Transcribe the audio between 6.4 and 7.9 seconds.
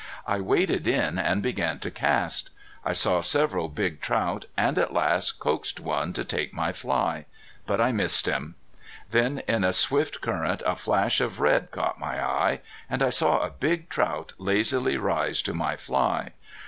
my fly. But